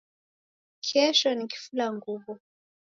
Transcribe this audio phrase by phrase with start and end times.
[0.87, 2.31] Kesho ni Kifulanguwo